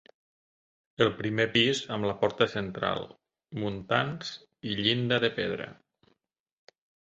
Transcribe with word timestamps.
El 1.05 1.09
primer 1.17 1.45
pis 1.57 1.81
amb 1.97 2.07
la 2.11 2.15
porta 2.21 2.47
central, 2.53 3.05
muntants 3.65 4.33
i 4.71 4.73
llinda 4.81 5.21
de 5.27 5.31
pedra. 5.37 5.69